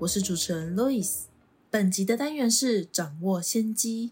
[0.00, 1.22] 我是主持人 Louis。
[1.70, 4.10] 本集的单元是掌握先机。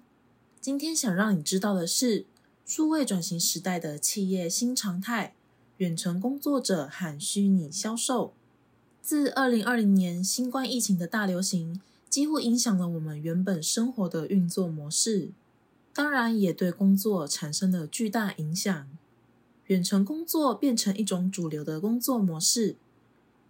[0.61, 2.25] 今天想让你知道的是，
[2.65, 5.35] 数位转型时代的企业新常态——
[5.79, 8.33] 远程工作者和虚拟销售。
[9.03, 15.33] 自二零二零年新冠疫情的大流行，几乎影响了我们原本生活的运作模式，
[15.93, 18.87] 当然也对工作产生了巨大影响。
[19.67, 22.77] 远程工作变成一种主流的工作模式。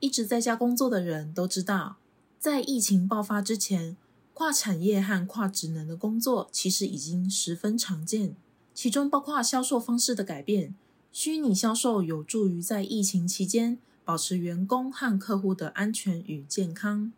[0.01, 1.97] 一直在家工作的人都知道，
[2.43, 3.97] 在疫情爆发之前，
[4.35, 8.35] 跨产业和跨职能的工作其实已经十分常见。
[8.75, 10.75] 其中包括销售方式的改变，
[11.13, 17.13] 虚拟销售有助于在疫情期间保持员工和客户的安全与健康。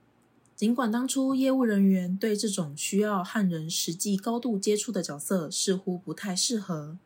[0.55, 6.98] 尽管当初业务人员对这种需要和人实际高度接触的角色似乎不太适合，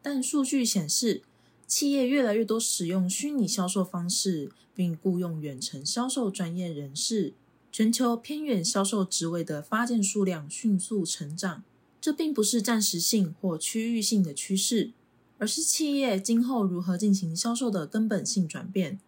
[0.00, 1.22] 但数据显示。
[1.66, 7.32] 企业越来越多使用虚拟销售方式，并雇佣远程销售专业人士。
[7.74, 11.64] 全球偏远销售职位的发件数量迅速成长。
[12.00, 14.92] 这并不是暂时性或区域性的趋势，
[15.38, 19.00] 而是企业今后如何进行销售的根本性转变。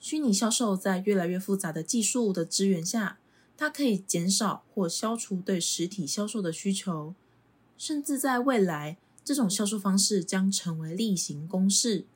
[0.00, 3.18] 虚拟销售在越来越复杂的技术的支援下，
[3.58, 7.14] 它可以减少或消除对实体销售的需求，
[7.76, 8.96] 甚至在未来。
[9.22, 12.06] 这种销售方式将成为例行公事，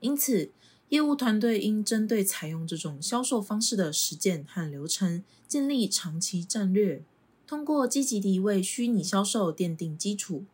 [0.00, 0.50] 因此，
[0.88, 7.02] 业务团队应针对采用这种销售方式的实践和流程，建立长期战略。
[7.46, 10.44] 通过积极地为虚拟销售奠定基础，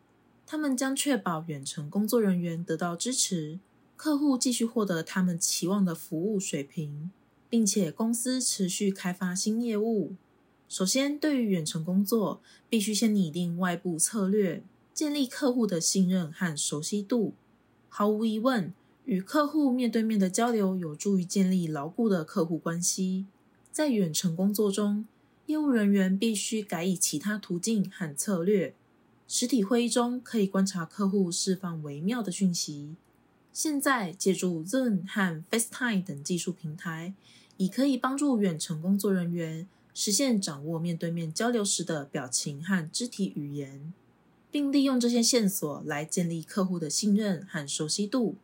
[0.45, 3.59] 他们将确保远程工作人员得到支持，
[3.95, 7.11] 客户继续获得他们期望的服务水平，
[7.49, 10.13] 并且公司持续开发新业务。
[10.67, 14.63] 首先，对于远程工作，必须先拟定外部策略。
[14.93, 17.33] 建立客户的信任和熟悉度，
[17.89, 18.71] 毫无疑问，
[19.05, 23.25] 与客户面对面的交流有助于建立牢固的客户关系。
[23.71, 25.05] 在远程工作中，
[25.47, 28.73] 业务人员必须改以其他途径和策略。
[29.27, 32.95] 实体会议中可以观察客户释放微妙的讯息。
[33.51, 37.13] 现在，借助 Zoom 和 FaceTime 等技术平台，
[37.57, 43.93] 已可以帮助远程工作人员实现掌握面对面交流时的表情和肢体语言。
[44.49, 48.35] 并利用这些线索来建立客户的信任和熟悉度。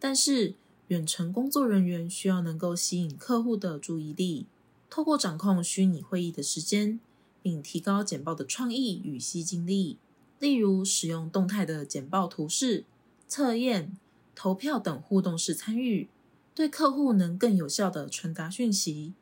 [0.00, 0.54] 但是，
[0.88, 4.46] 远程工作人员需要能够吸引客户的注意力，
[4.88, 6.98] 透过掌控虚拟会议的时间，
[7.42, 9.98] 并提高简报的创意与吸睛力。
[10.38, 12.84] 例如，使用动态的简报图示、
[13.28, 13.96] 测验、
[14.34, 16.08] 投票等互动式参与，
[16.54, 19.12] 对客户能更有效的传达讯息，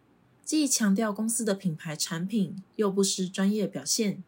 [0.44, 4.22] 既强调公司的品牌产品，又不失专业表现。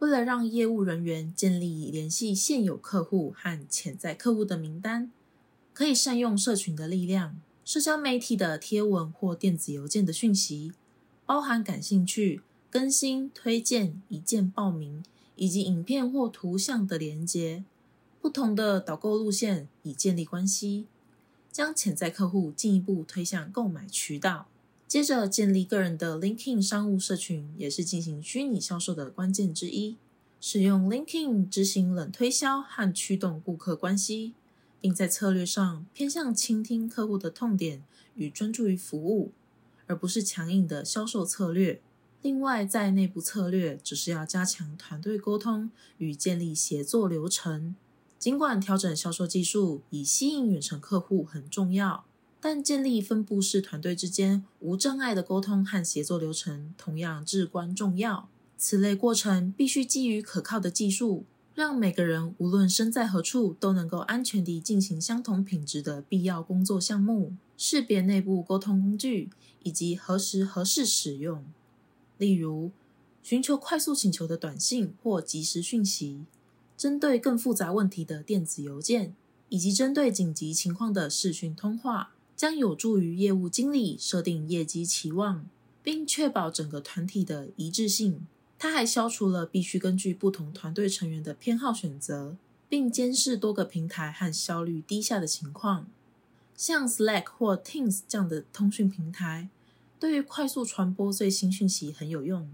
[0.00, 5.10] 为了让业务人员建立联系现有客户和潜在客户的名单，
[5.74, 10.72] 可以善用社群的力量，社交媒体的贴文或电子邮件的讯息，
[11.26, 17.64] 包含感兴趣、更新、推荐、一键报名以及影片或图像的连接，
[18.22, 20.86] 不同的导购路线以建立关系，
[21.50, 24.46] 将潜在客户进一步推向购买渠道。
[24.86, 29.96] 接着建立个人的 l i n k i n 商务社群，也是进行虚拟销售的关键之一。
[30.40, 34.34] 使用 l i n k i n 执行冷推销和驱动顾客关系，
[34.84, 37.82] 并在策略上偏向倾听客户的痛点
[38.16, 39.32] 与专注于服务，
[39.86, 41.80] 而不是强硬的销售策略。
[42.20, 47.74] 另外，在内部策略只是要加强团队沟通与建立协作流程。
[48.18, 52.04] 尽管调整销售技术以吸引远程客户很重要。
[52.38, 58.28] 但建立分布式团队之间无障碍的沟通和协作流程同样至关重要。
[58.58, 67.34] 此类过程必须基于可靠的技术，让每个人无论身在何处都能够安全地进行相同品质的必要工作项目。
[67.56, 69.30] 识别内部沟通工具
[69.62, 71.44] 以及何时何事使用，
[72.18, 72.72] 例如
[73.22, 76.24] 寻求快速请求的短信或即时讯息，
[76.76, 79.14] 针对更复杂问题的电子邮件，
[79.48, 82.10] 以及针对紧急情况的视讯通话。
[82.36, 85.48] 将有助于业务经理设定业绩期望，
[85.84, 88.26] 并确保整个团体的一致性。
[88.64, 95.86] 它还消除了必须根据不同团队成员的偏好选择，并监视多个平台和效率低下的情况。
[96.56, 99.50] 像 Slack 或 Teams 这样的通讯平台，
[100.00, 102.48] 对于快速传播最新讯息很有用。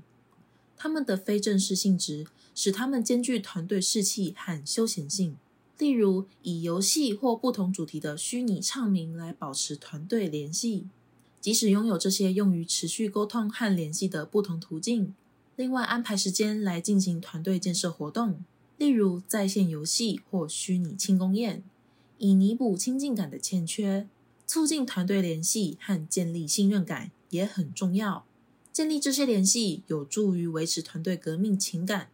[0.77, 5.37] 他们的非正式性质使他们兼具团队士气和休闲性，
[5.79, 10.89] 例如以游戏或不同主题的虚拟唱名来保持团队联系。
[11.41, 15.15] 即使拥有这些用于持续沟通和联系的不同途径，
[15.61, 18.43] 另外安排时间来进行团队建设活动，
[18.79, 21.63] 例如在线游戏或虚拟庆功宴，
[22.17, 24.09] 以弥补亲近感的欠缺，
[24.47, 28.25] 促进团队联系和建立信任感也很重要。
[28.73, 32.09] 建立这些联系有助于维持团队革命情感，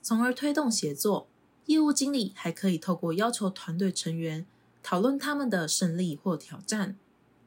[0.00, 1.26] 从而推动协作。
[1.66, 4.46] 业务经理还可以透过要求团队成员
[4.82, 6.96] 讨论他们的胜利或挑战，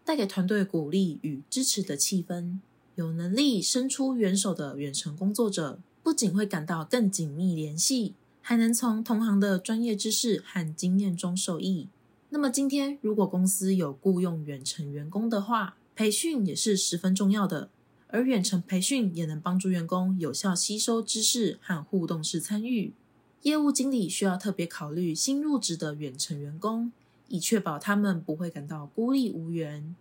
[0.05, 2.59] 带给团队鼓励与支持的气氛。
[3.01, 8.13] 有能力伸出援手的远程工作者，不仅会感到更紧密联系，
[8.43, 11.87] 还能从同行的专业知识和经验中受益。
[12.29, 17.69] 那么，今天如果公司有雇佣远程员工的话，培训也是十分重要的。
[18.09, 22.93] 而远程培训也能帮助员工有效吸收知识和互动式参与。
[23.41, 26.91] 业务经理需要特别考虑新入职的远程员工，
[27.29, 29.95] 以确保他们不会感到孤立无援。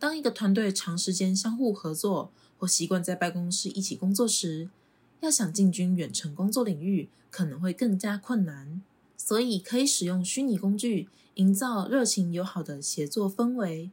[0.00, 4.70] 当一个团队长时间相互合作或习惯在办公室一起工作时，
[5.20, 8.80] 要想进军远程工作领域可能会更加困难。
[9.18, 13.90] 所以可以使用虚拟工具，营造热情友好的协作氛围，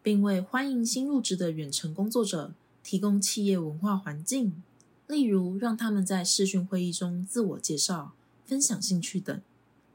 [0.00, 2.54] 并为欢迎新入职的远程工作者。
[2.84, 4.62] 提供企业文化环境，
[5.08, 8.12] 例如让他们在视讯会议中自我介绍、
[8.46, 9.42] 分享兴趣等，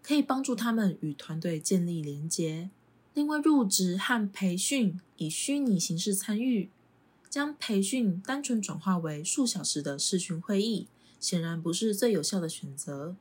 [0.04, 2.69] 可以帮助他们与团队建立连结。
[3.13, 6.69] 另外，入职和培训以虚拟形式参与，
[7.30, 10.88] 将培训单纯转化为数小时的视讯会议，
[11.19, 13.15] 显然不是最有效的选择。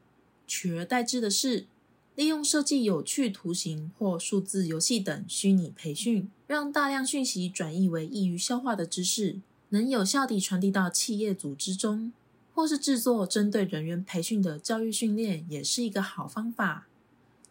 [0.47, 1.67] 取而代之的是，
[2.15, 9.41] 利用设计有趣图形或数字游戏等虚拟培训，让大量讯息转译为易于消化的知识。
[9.71, 12.13] 能有效地传递到企业组织中，
[12.55, 16.87] 或是制作针对人员培训的教育训练，也是一个好方法。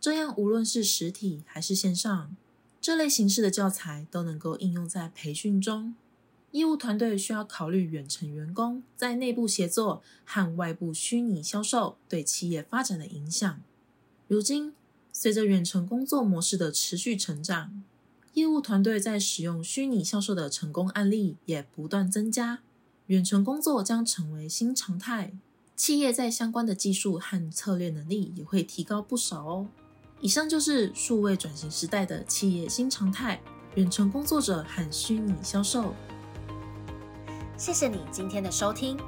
[0.02, 2.36] 这样，无论是实体还是线上，
[2.82, 5.94] 这类形式的教材都能够应用在培训中。
[6.54, 13.62] 业务团队需要考虑远程员工在内部协作和外部虚拟销售对企业发展的影响。
[14.28, 14.74] 如今，
[15.14, 17.84] 随着远程工作模式的持续成长，
[18.34, 22.64] 业务团队在使用虚拟销售的成功案例也不断增加，
[23.06, 25.34] 远程工作将成为新常态，
[25.76, 29.68] 企业在相关的技术和策略能力也会提高不少哦。
[30.22, 33.42] 以上就是数位转型时代的企业新常态——
[33.76, 35.94] 远程工作者和虚拟销售。
[37.58, 39.00] 谢谢你今天的收听，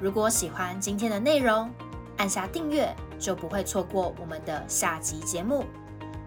[0.00, 1.70] 如果喜欢今天的内容，
[2.18, 5.64] 按下订阅就不会错过我们的下集节目。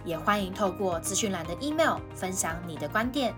[0.04, 3.34] 也欢迎透过资讯栏的 email 分享你的观点，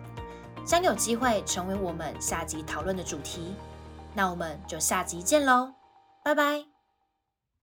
[0.66, 3.54] 将有机会成为我们下集讨论的主题。
[4.14, 5.74] 那我们就下集见喽，
[6.24, 6.77] 拜拜。